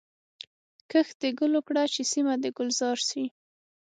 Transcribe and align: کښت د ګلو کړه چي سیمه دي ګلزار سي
کښت 0.91 1.15
د 1.21 1.23
ګلو 1.39 1.59
کړه 1.67 1.83
چي 1.93 2.03
سیمه 2.11 2.35
دي 2.41 2.49
ګلزار 2.57 2.97
سي 3.09 3.23